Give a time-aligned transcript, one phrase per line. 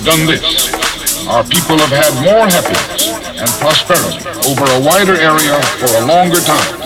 [0.00, 0.72] have done this.
[1.26, 6.40] Our people have had more happiness and prosperity over a wider area for a longer
[6.40, 6.79] time.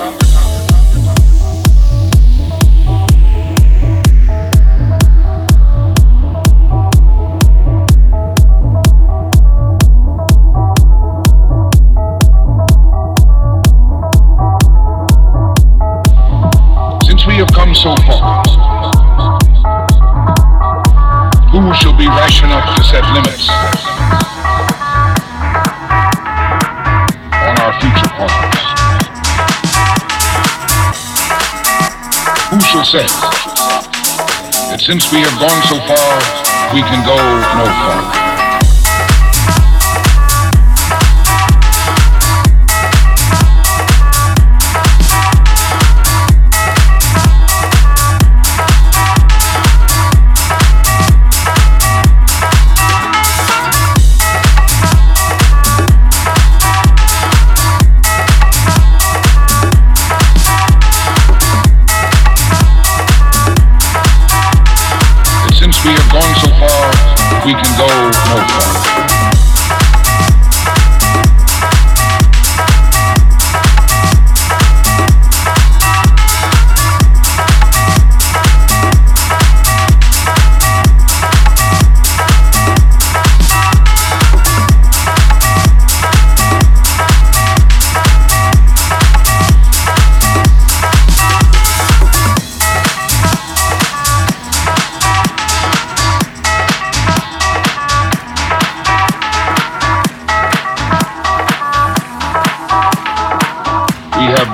[34.84, 37.16] Since we have gone so far, we can go
[37.56, 38.23] no farther?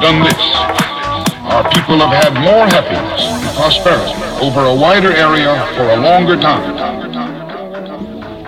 [0.00, 0.40] Done this.
[1.52, 6.40] Our people have had more happiness and prosperity over a wider area for a longer
[6.40, 6.80] time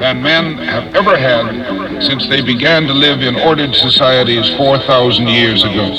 [0.00, 5.62] than men have ever had since they began to live in ordered societies 4,000 years
[5.62, 5.94] ago.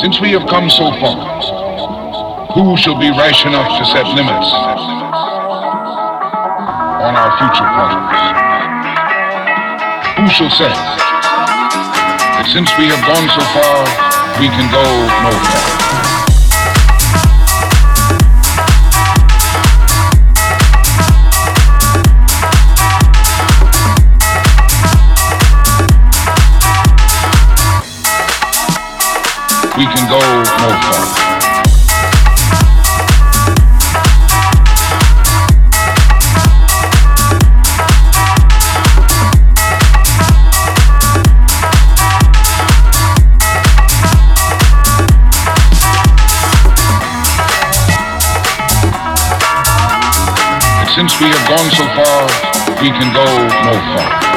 [0.00, 1.42] Since we have come so far,
[2.54, 4.52] who shall be rash enough to set limits
[7.02, 8.14] on our future partners?
[10.18, 11.07] Who shall say
[12.52, 13.84] since we have gone so far,
[14.40, 14.82] we can go
[15.22, 15.98] no farther?
[29.76, 30.97] We can go no farther.
[50.98, 53.24] Since we have gone so far, we can go
[53.62, 54.28] no farther.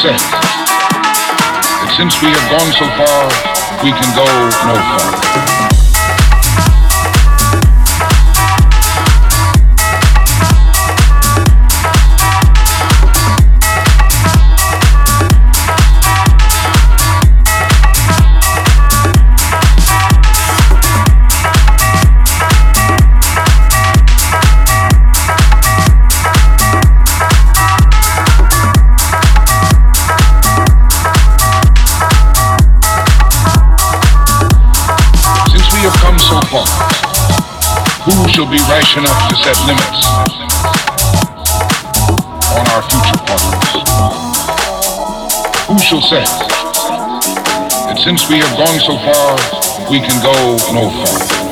[0.00, 0.37] That
[1.98, 3.26] since we have gone so far,
[3.82, 4.24] we can go
[4.68, 5.77] no farther?
[38.14, 40.06] Who shall be rash enough to set limits
[42.56, 43.72] on our future partners?
[45.68, 46.24] Who shall say
[47.84, 50.32] that since we have gone so far, we can go
[50.72, 51.47] no farther?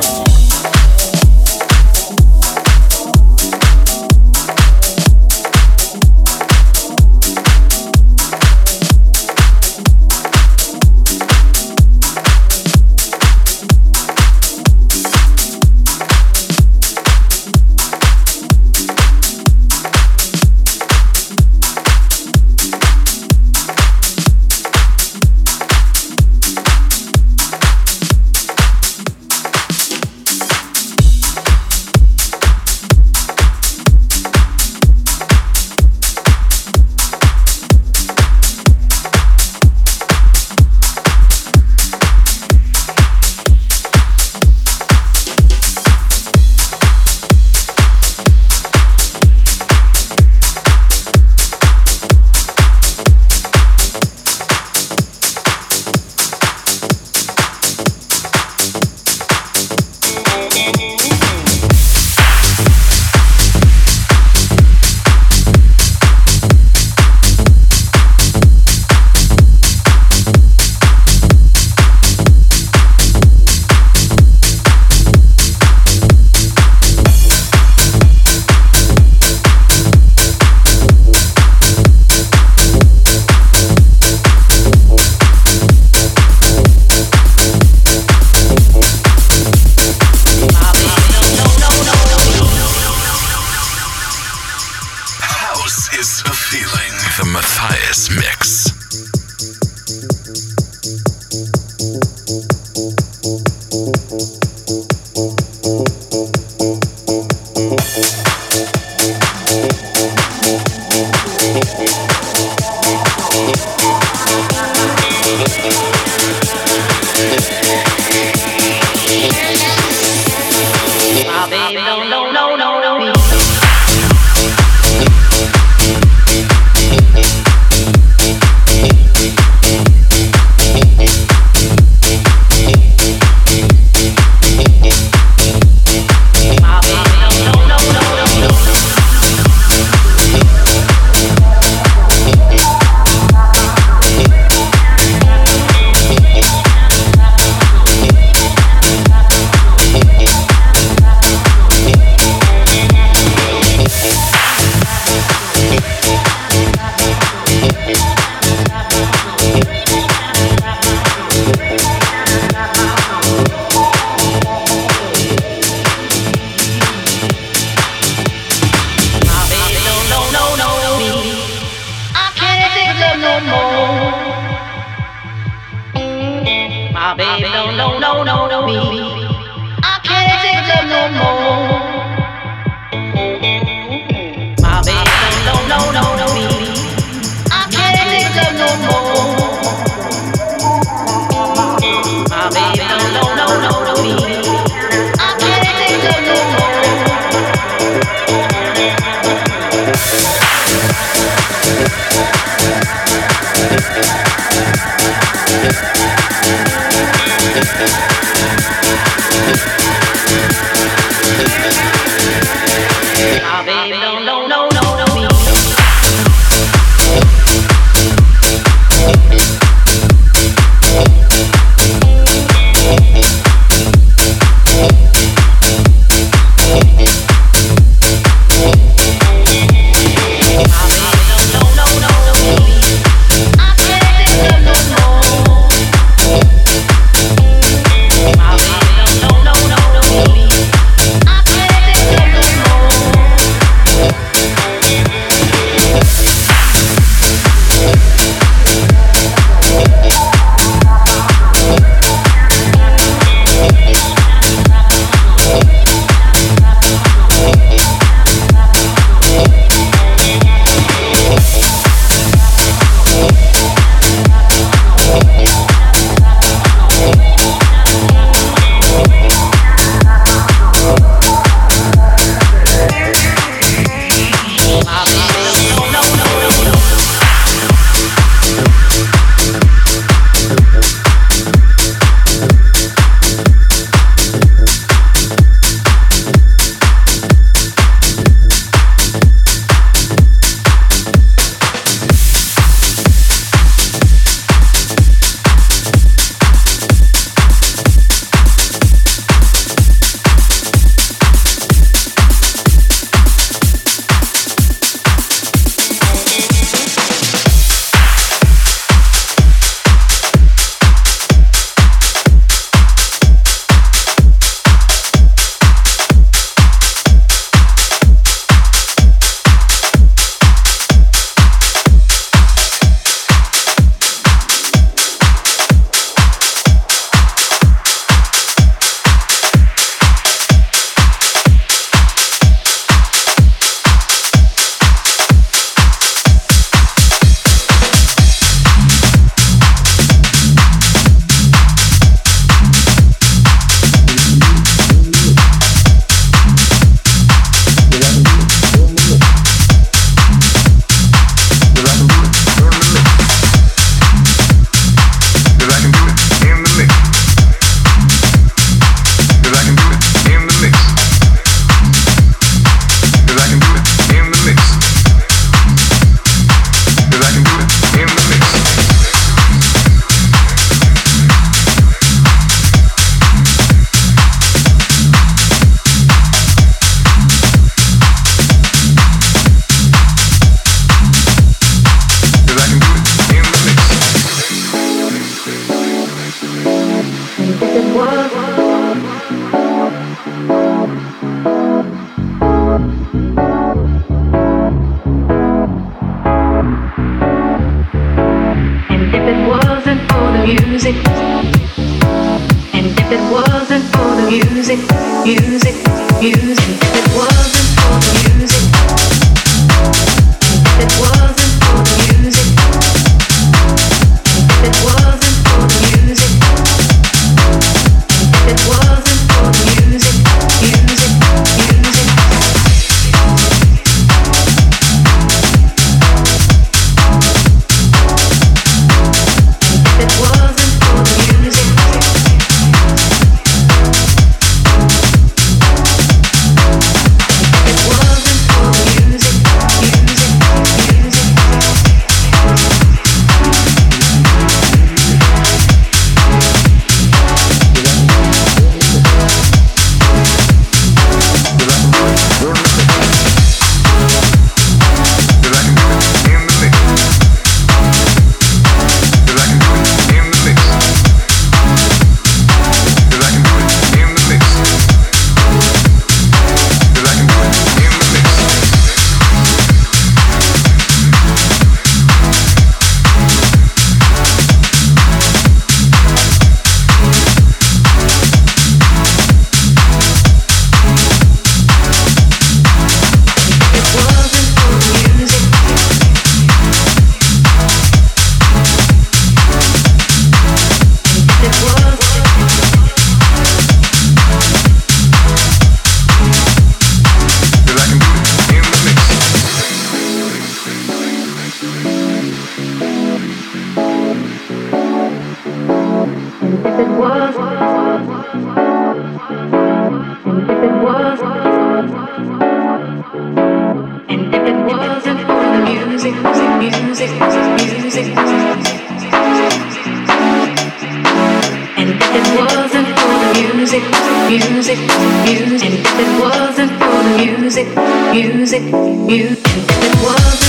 [528.12, 530.45] music, music, the world.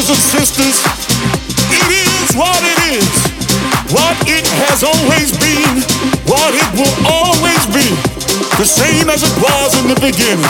[0.00, 0.80] Sisters,
[1.68, 3.08] it is what it is.
[3.92, 5.84] What it has always been,
[6.24, 7.84] what it will always be.
[8.56, 10.48] The same as it was in the beginning.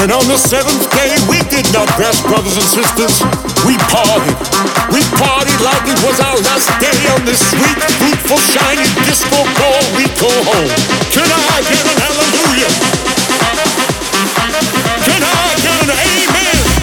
[0.00, 3.20] And on the seventh day, we did not rest, brothers and sisters.
[3.68, 4.38] We partied.
[4.88, 9.82] We partied like it was our last day on this sweet, fruitful, shiny disco ball
[9.92, 10.72] we call home.
[11.12, 12.72] Can I get an hallelujah?
[15.04, 16.78] Can I get an amen?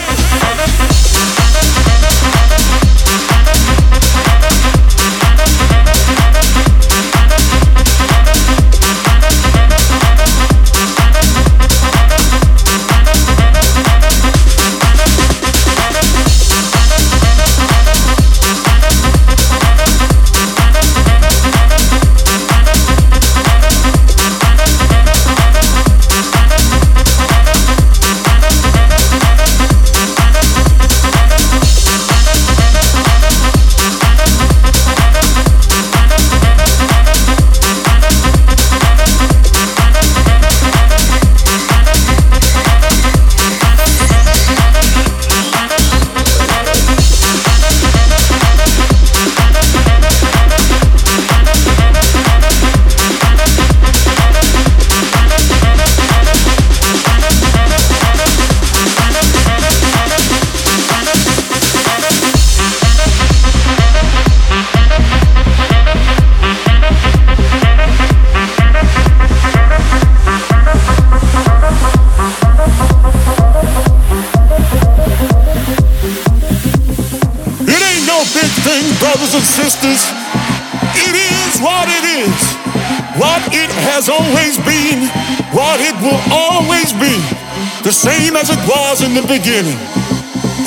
[88.05, 89.81] Same as it was in the beginning.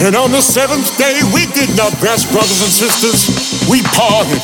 [0.02, 3.30] And on the seventh day, we did not rest, brothers and sisters.
[3.70, 4.42] We partied.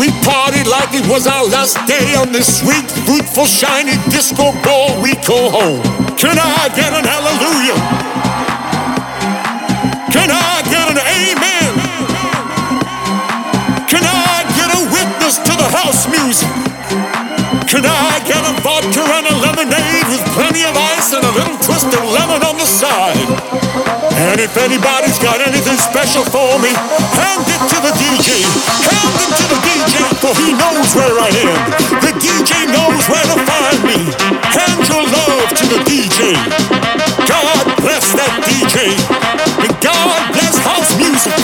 [0.00, 4.96] We partied like it was our last day on this sweet, fruitful, shiny disco ball
[5.04, 5.84] we call home.
[6.16, 7.76] Can I get an hallelujah?
[10.08, 11.70] Can I get an amen?
[13.84, 16.48] Can I get a witness to the house music?
[17.68, 21.58] Can I get a vodka and a lemonade with plenty of ice and a little
[24.40, 28.40] And if anybody's got anything special for me, hand it to the DJ.
[28.88, 31.60] Hand it to the DJ, for he knows where I am.
[32.00, 34.00] The DJ knows where to find me.
[34.48, 36.40] Hand your love to the DJ.
[37.28, 38.96] God bless that DJ.
[39.60, 41.36] And God bless house music.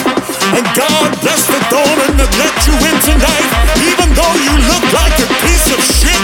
[0.56, 3.48] And God bless the donor that let you in tonight,
[3.92, 6.22] even though you look like a piece of shit.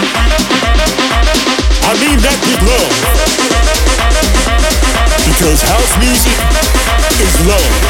[1.85, 3.32] I mean that with love.
[5.43, 6.39] Because house music
[7.19, 7.83] is love.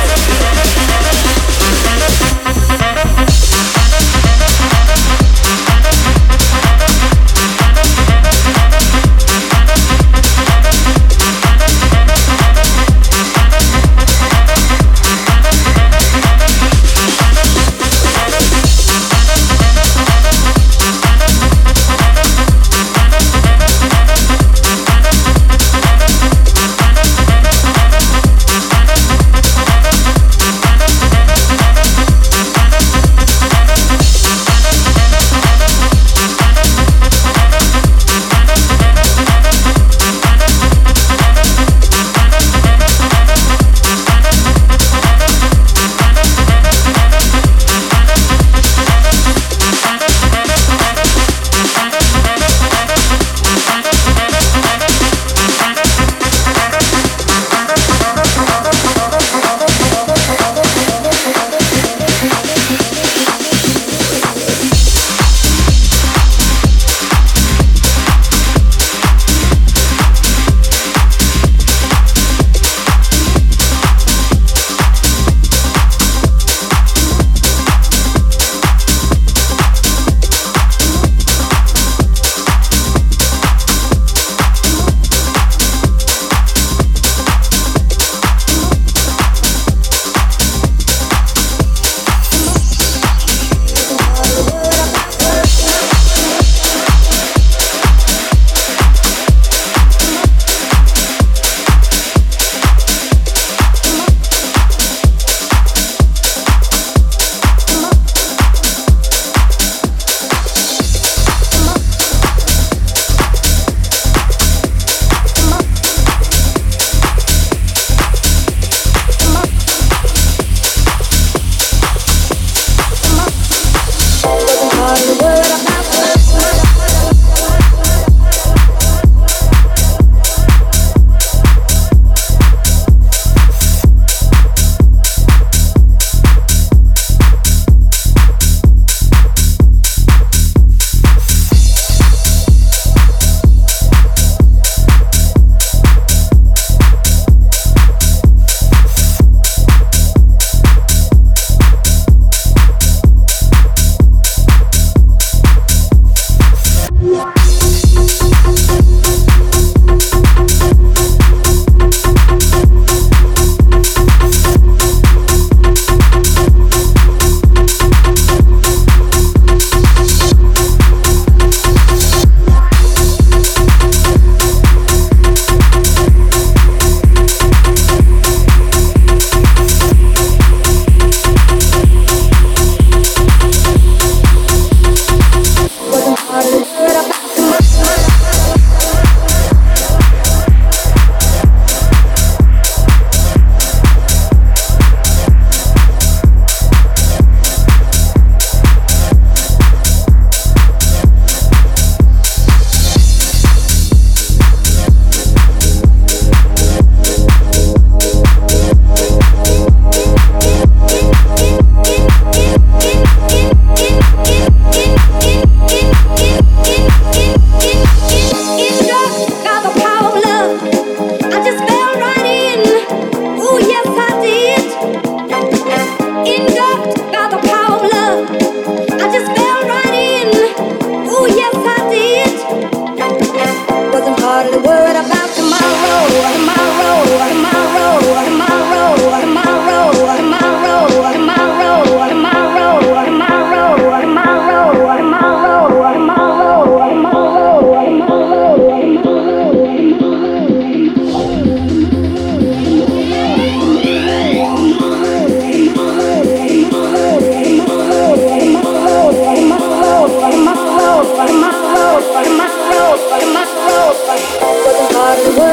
[265.22, 265.53] the world.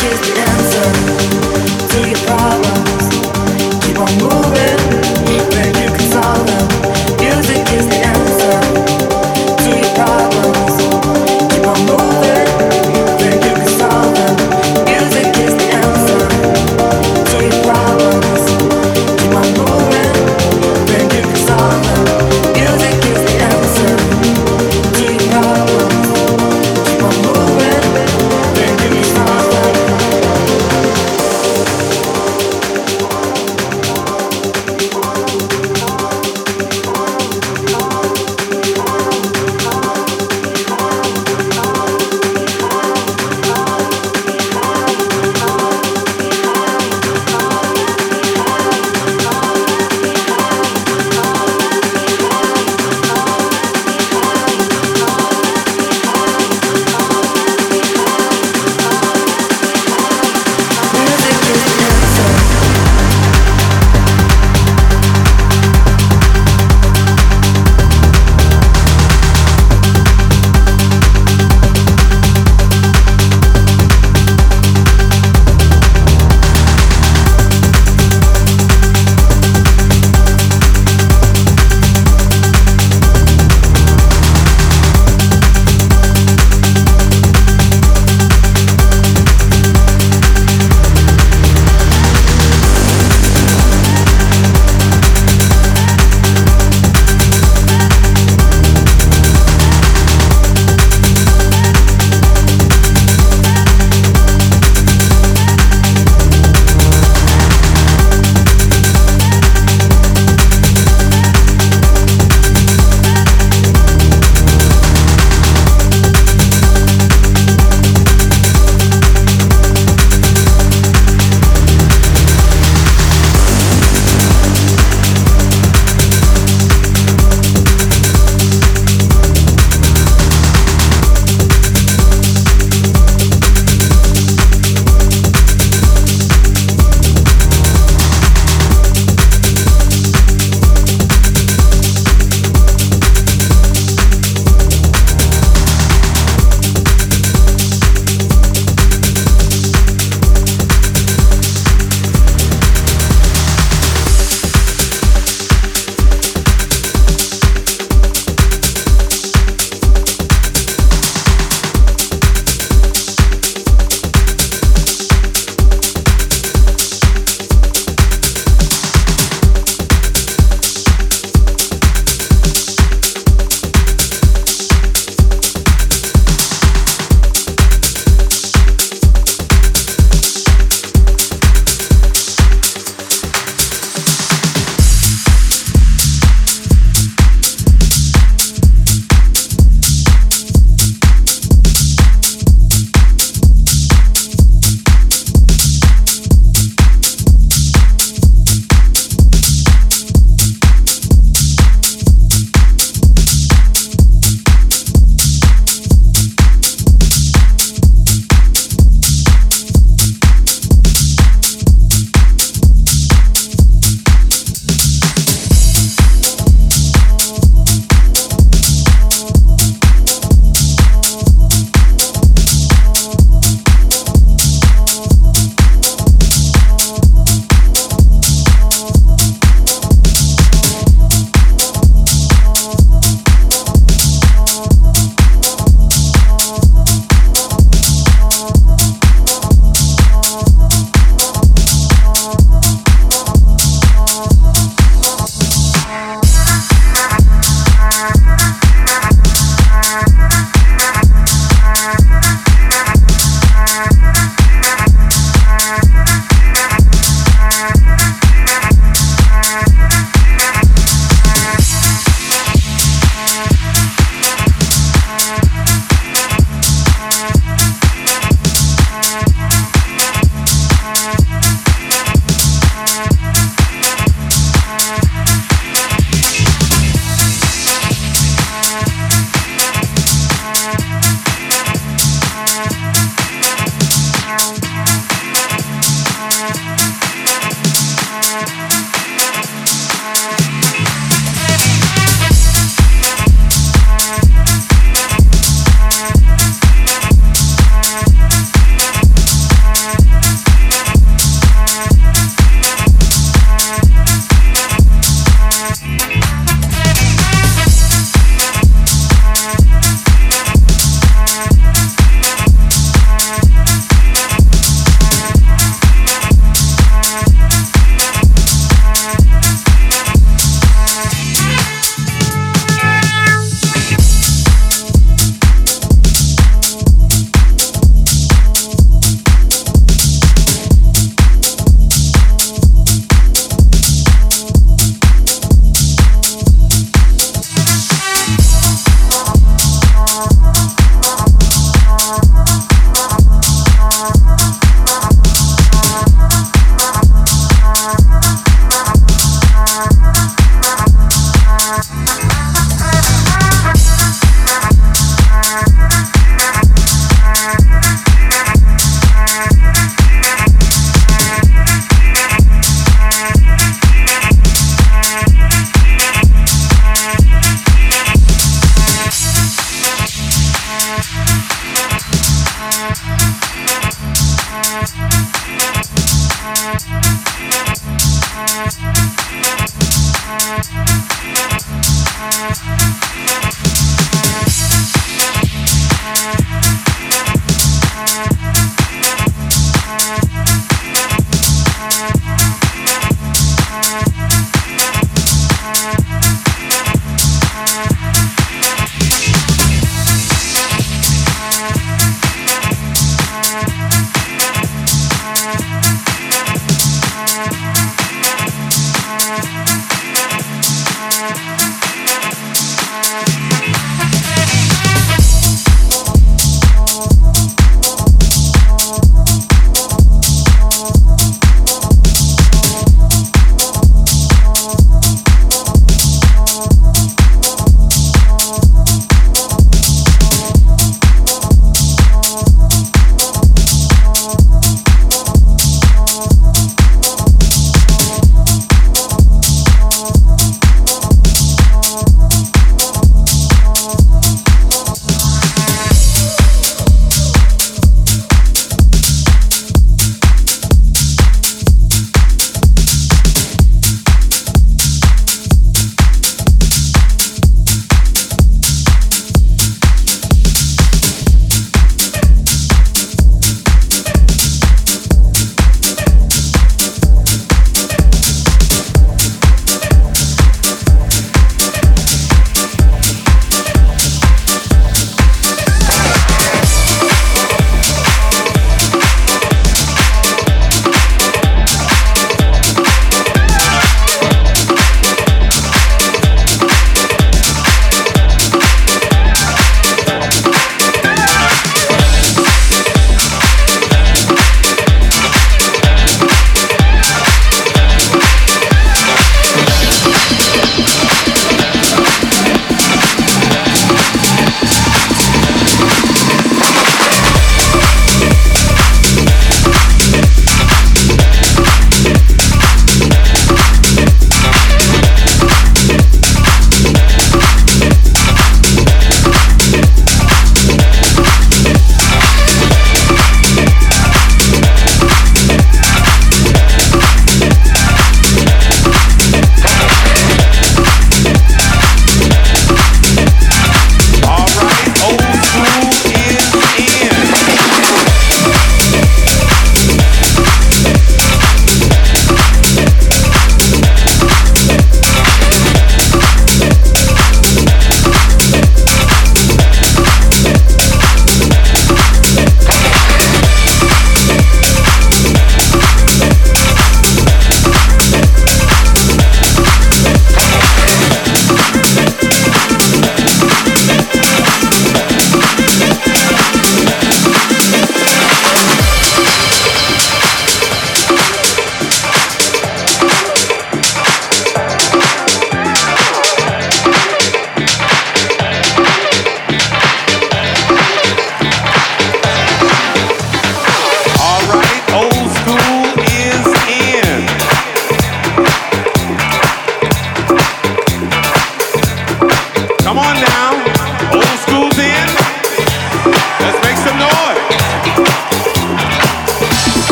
[0.00, 1.49] kiss the dancer.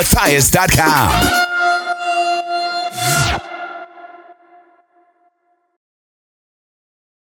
[0.00, 1.37] Dave